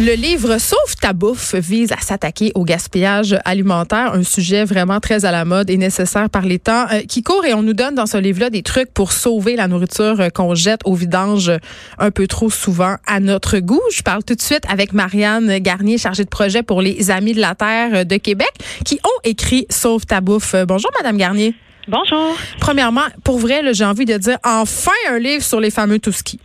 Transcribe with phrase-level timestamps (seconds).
[0.00, 5.26] Le livre Sauve ta bouffe vise à s'attaquer au gaspillage alimentaire, un sujet vraiment très
[5.26, 7.94] à la mode et nécessaire par les temps euh, qui courent et on nous donne
[7.94, 11.52] dans ce livre-là des trucs pour sauver la nourriture euh, qu'on jette au vidange
[11.98, 13.82] un peu trop souvent à notre goût.
[13.94, 17.40] Je parle tout de suite avec Marianne Garnier, chargée de projet pour les Amis de
[17.40, 18.50] la Terre de Québec,
[18.86, 20.54] qui ont écrit Sauve ta bouffe.
[20.54, 21.54] Euh, Bonjour Madame Garnier.
[21.86, 22.34] Bonjour.
[22.60, 26.40] Premièrement, pour vrai, j'ai envie de dire enfin un livre sur les fameux Touski.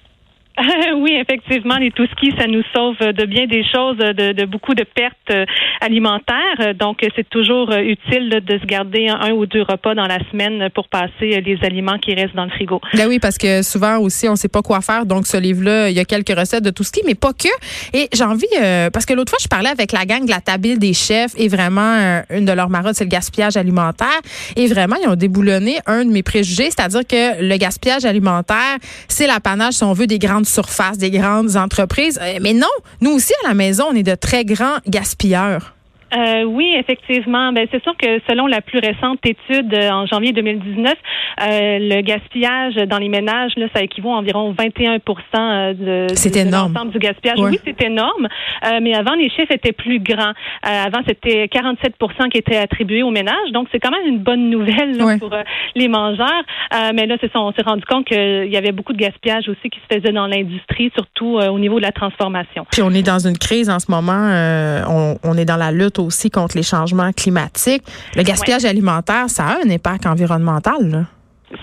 [0.97, 4.83] oui, effectivement, les Touskis, ça nous sauve de bien des choses, de, de beaucoup de
[4.83, 5.45] pertes euh,
[5.81, 6.73] alimentaires.
[6.75, 10.69] Donc, c'est toujours euh, utile de se garder un, ou deux repas dans la semaine
[10.73, 12.81] pour passer euh, les aliments qui restent dans le frigo.
[12.93, 15.05] Ben oui, parce que souvent aussi, on sait pas quoi faire.
[15.05, 17.49] Donc, ce livre-là, il y a quelques recettes de qui, mais pas que.
[17.93, 20.41] Et j'ai envie, euh, parce que l'autre fois, je parlais avec la gang de la
[20.41, 24.19] table des chefs et vraiment, euh, une de leurs marottes, c'est le gaspillage alimentaire.
[24.55, 29.27] Et vraiment, ils ont déboulonné un de mes préjugés, c'est-à-dire que le gaspillage alimentaire, c'est
[29.27, 32.19] l'apanage, si on veut, des grandes surfaces, des grandes entreprises.
[32.21, 32.67] Euh, Mais non,
[33.01, 35.76] nous aussi, à la maison, on est de très grands gaspilleurs.
[36.15, 37.51] Euh, oui, effectivement.
[37.51, 42.01] Ben, c'est sûr que selon la plus récente étude euh, en janvier 2019, euh, le
[42.01, 46.91] gaspillage dans les ménages, là, ça équivaut à environ 21 euh, de, C'est de- l'ensemble
[46.91, 47.39] du gaspillage.
[47.39, 47.49] Ouais.
[47.51, 48.27] Oui, c'est énorme.
[48.65, 50.31] Euh, mais avant, les chiffres étaient plus grands.
[50.65, 51.93] Euh, avant, c'était 47
[52.31, 53.51] qui étaient attribués aux ménages.
[53.51, 55.17] Donc, c'est quand même une bonne nouvelle là, Ouais.
[55.17, 55.31] pour
[55.75, 56.43] les mangeurs.
[56.73, 59.49] Euh, mais là, c'est ça, on s'est rendu compte qu'il y avait beaucoup de gaspillage
[59.49, 62.65] aussi qui se faisait dans l'industrie, surtout euh, au niveau de la transformation.
[62.71, 64.13] Puis on est dans une crise en ce moment.
[64.13, 67.83] euh, on, on est dans la lutte aussi contre les changements climatiques.
[68.15, 70.89] Le gaspillage alimentaire, ça a un impact environnemental.
[70.89, 71.05] Là.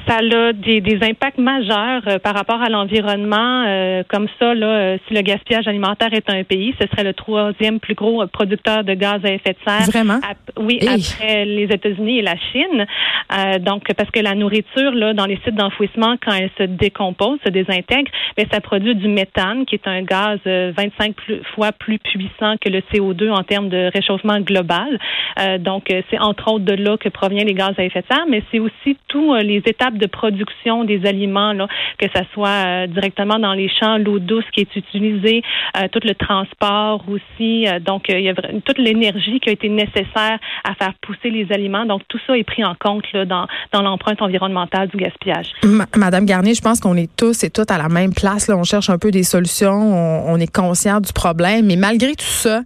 [0.09, 3.65] Ça a des, des impacts majeurs euh, par rapport à l'environnement.
[3.67, 7.13] euh, comme ça, là, euh, si le gaspillage alimentaire est un pays, ce serait le
[7.13, 9.87] troisième plus gros euh, producteur de gaz à effet de serre.
[9.89, 10.21] Vraiment?
[10.59, 10.89] Oui, Hey.
[11.19, 12.87] après les États-Unis et la Chine.
[13.33, 17.39] Euh, donc, parce que la nourriture, là, dans les sites d'enfouissement, quand elle se décompose,
[17.45, 21.73] se désintègre, mais ça produit du méthane, qui est un gaz euh, 25 plus- fois
[21.73, 24.99] plus puissant que le CO2 en termes de réchauffement global.
[25.41, 28.07] Euh, donc, euh, c'est entre autres de là que proviennent les gaz à effet de
[28.15, 31.67] serre, mais c'est aussi tous les étapes de production des aliments, là,
[31.99, 35.43] que ça soit euh, directement dans les champs, l'eau douce qui est utilisée,
[35.77, 37.67] euh, tout le transport aussi.
[37.67, 41.47] Euh, donc, il y a toute l'énergie qui a été nécessaire à faire pousser les
[41.51, 41.85] aliments.
[41.85, 45.49] Donc, tout ça est pris en compte là, dans, dans l'empreinte environnementale du gaspillage.
[45.65, 48.49] Ma- Madame Garnier, je pense qu'on est tous et toutes à la même place.
[48.49, 48.57] Là.
[48.57, 49.73] On cherche un peu des solutions.
[49.73, 51.67] On, est conscient du problème.
[51.67, 52.63] Mais malgré tout ça,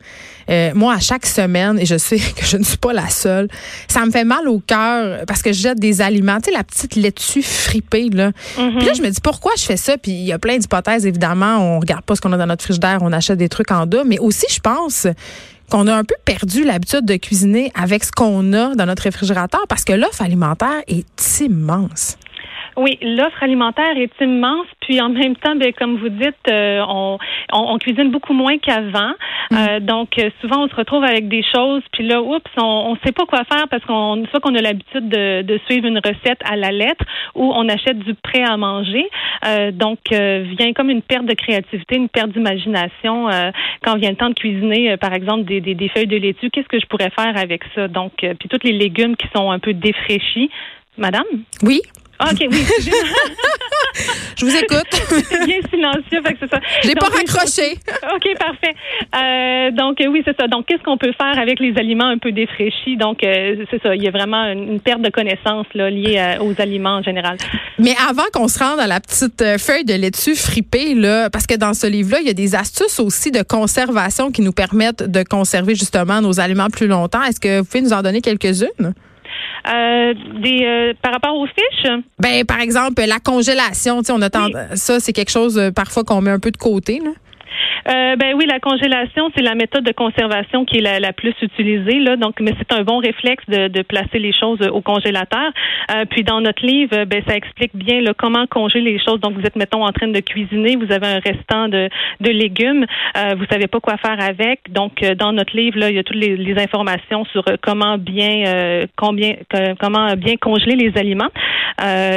[0.75, 3.49] moi, à chaque semaine, et je sais que je ne suis pas la seule,
[3.87, 6.39] ça me fait mal au cœur parce que je jette des aliments.
[6.39, 8.33] Tu sais, la petite laitue fripée, là?
[8.57, 9.97] Puis là, je me dis pourquoi je fais ça?
[9.99, 11.59] Puis il y a plein d'hypothèses, évidemment.
[11.59, 12.99] On regarde pas ce qu'on a dans notre frigidaire.
[13.03, 14.05] On achète des trucs en dos.
[14.05, 15.07] Mais aussi, je pense
[15.71, 19.67] qu'on a un peu perdu l'habitude de cuisiner avec ce qu'on a dans notre réfrigérateur
[19.69, 22.17] parce que l'offre alimentaire est immense.
[22.79, 27.19] Oui, l'offre alimentaire est immense, puis en même temps, ben, comme vous dites, euh, on,
[27.53, 29.13] on, on cuisine beaucoup moins qu'avant.
[29.53, 32.99] Euh, donc, euh, souvent, on se retrouve avec des choses, puis là, oups, on ne
[33.05, 36.41] sait pas quoi faire parce qu'on soit qu'on a l'habitude de, de suivre une recette
[36.45, 39.09] à la lettre ou on achète du prêt à manger.
[39.45, 43.51] Euh, donc, euh, vient comme une perte de créativité, une perte d'imagination euh,
[43.83, 46.51] quand vient le temps de cuisiner, euh, par exemple, des, des, des feuilles de laitue.
[46.51, 47.89] Qu'est-ce que je pourrais faire avec ça?
[47.89, 50.51] Donc, euh, puis tous les légumes qui sont un peu défraîchis.
[50.97, 51.27] Madame?
[51.63, 51.81] Oui,
[52.21, 52.65] OK, oui.
[54.37, 54.87] je vous écoute.
[55.09, 56.61] C'est bien silencieux, fait que c'est ça.
[56.83, 57.79] J'ai pas Donc, raccroché.
[58.15, 58.75] OK, parfait.
[59.17, 60.47] Euh, donc, euh, oui, c'est ça.
[60.49, 62.97] Donc, qu'est-ce qu'on peut faire avec les aliments un peu défraîchis?
[62.97, 63.95] Donc, euh, c'est ça.
[63.95, 67.03] Il y a vraiment une, une perte de connaissances là, liée à- aux aliments en
[67.03, 67.37] général.
[67.79, 71.47] Mais avant qu'on se rende à la petite euh, feuille de laitue fripée, là, parce
[71.47, 75.03] que dans ce livre-là, il y a des astuces aussi de conservation qui nous permettent
[75.03, 77.23] de conserver justement nos aliments plus longtemps.
[77.23, 78.95] Est-ce que vous pouvez nous en donner quelques-unes?
[79.67, 84.23] Euh, des, euh, par rapport aux fiches, Ben, par exemple, la congélation, tu sais, on
[84.23, 87.01] a tend- ça, c'est quelque chose euh, parfois qu'on met un peu de côté.
[87.05, 87.11] Là.
[87.89, 92.01] Euh, ben oui, la congélation, c'est la méthode de conservation qui est la, plus utilisée.
[92.01, 92.17] Là.
[92.17, 95.53] Donc, mais c'est un bon réflexe de, de placer les choses au congélateur.
[95.91, 99.21] Euh, puis dans notre livre, euh, ben ça explique bien comment congeler les choses.
[99.21, 101.89] Donc, vous êtes mettons en train de cuisiner, vous avez un restant de,
[102.21, 102.85] de légumes,
[103.17, 104.71] euh, vous savez pas quoi faire avec.
[104.71, 107.57] Donc, euh, dans notre livre, là, il y a toutes les, les informations sur euh,
[107.61, 108.19] comment bien
[108.97, 109.35] combien
[109.81, 111.31] comment bien congeler les aliments.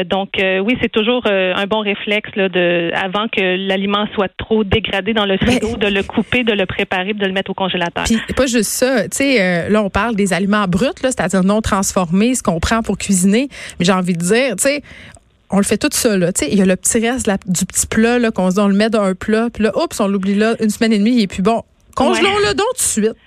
[0.05, 5.13] Donc, oui, c'est toujours un bon réflexe là, de avant que l'aliment soit trop dégradé
[5.13, 8.03] dans le de le couper, de le préparer, de le mettre au congélateur.
[8.03, 11.61] Puis pas juste ça, tu sais, euh, là on parle des aliments bruts, c'est-à-dire non
[11.61, 13.49] transformés, ce qu'on prend pour cuisiner.
[13.79, 14.81] Mais j'ai envie de dire, tu sais,
[15.49, 16.31] on le fait tout ça là.
[16.31, 18.55] Tu sais, il y a le petit reste là, du petit plat là qu'on se
[18.55, 20.93] dit on le met dans un plat, puis là, oups, on l'oublie là une semaine
[20.93, 21.63] et demie, il est plus bon.
[21.95, 23.17] Congelons-le donc tout de suite.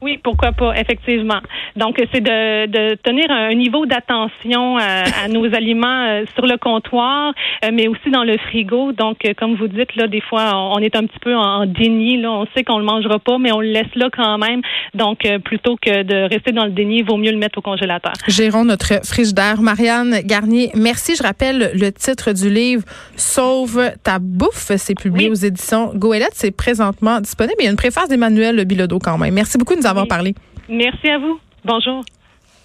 [0.00, 1.40] Oui, pourquoi pas, effectivement.
[1.76, 6.56] Donc, c'est de, de tenir un niveau d'attention à, à, nos aliments euh, sur le
[6.56, 7.32] comptoir,
[7.64, 8.92] euh, mais aussi dans le frigo.
[8.92, 12.20] Donc, euh, comme vous dites, là, des fois, on est un petit peu en, déni.
[12.20, 14.62] Là, on sait qu'on le mangera pas, mais on le laisse là quand même.
[14.94, 18.12] Donc, plutôt que de rester dans le déni, il vaut mieux le mettre au congélateur.
[18.26, 19.60] Gérons notre frigidaire.
[19.60, 21.14] Marianne Garnier, merci.
[21.16, 22.82] Je rappelle le titre du livre
[23.16, 24.72] Sauve ta bouffe.
[24.76, 26.32] C'est publié aux éditions Goélette.
[26.34, 27.56] C'est présentement disponible.
[27.60, 29.34] Il y a une préface d'Emmanuel Bilodeau quand même.
[29.34, 30.34] Merci beaucoup de nous avoir parlé.
[30.68, 31.38] Merci à vous.
[31.64, 32.04] Bonjour.